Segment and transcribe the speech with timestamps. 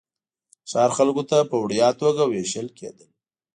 [0.65, 3.09] د ښار خلکو ته په وړیا توګه وېشل کېدل.